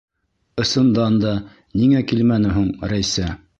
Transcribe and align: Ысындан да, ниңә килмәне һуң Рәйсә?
Ысындан 0.63 1.19
да, 1.25 1.35
ниңә 1.83 2.03
килмәне 2.13 2.57
һуң 2.59 2.75
Рәйсә? 2.95 3.31